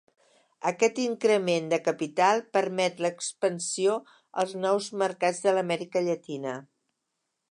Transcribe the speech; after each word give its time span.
Aquest 0.69 1.01
increment 1.01 1.67
de 1.73 1.77
capital 1.87 2.41
permet 2.57 3.03
l'expansió 3.07 3.99
als 4.45 4.57
nous 4.63 4.89
mercats 5.05 5.45
de 5.47 5.57
l'Amèrica 5.59 6.05
Llatina. 6.09 6.55